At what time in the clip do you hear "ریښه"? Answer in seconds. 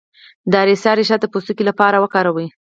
0.97-1.17